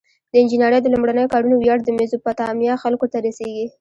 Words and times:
د 0.31 0.33
انجنیری 0.41 0.79
د 0.81 0.87
لومړنیو 0.93 1.31
کارونو 1.33 1.55
ویاړ 1.57 1.79
د 1.83 1.89
میزوپتامیا 1.97 2.73
خلکو 2.83 3.05
ته 3.11 3.17
رسیږي. 3.25 3.65